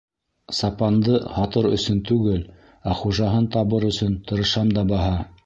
Сапанды 0.59 1.19
һатыр 1.35 1.69
өсөн 1.77 1.99
түгел, 2.11 2.41
ә 2.93 2.97
хужаһын 3.03 3.47
табыр 3.59 3.87
өсөн 3.93 4.19
тырышам 4.31 4.75
да 4.81 4.89
баһа. 4.95 5.15